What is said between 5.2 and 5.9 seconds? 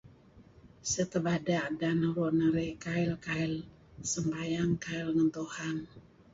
Tuhan